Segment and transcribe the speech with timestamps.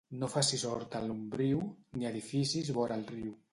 [0.19, 1.61] No facis horta a l'ombriu,
[2.01, 3.33] ni edificis vora el riu.